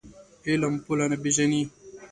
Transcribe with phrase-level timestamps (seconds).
[0.49, 1.61] علم پوله نه پېژني.